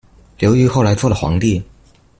[0.39, 1.61] 刘裕后来做了皇帝。